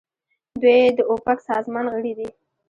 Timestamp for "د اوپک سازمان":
0.97-1.85